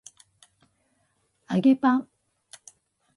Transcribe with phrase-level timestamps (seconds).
[1.47, 2.09] 揚げパン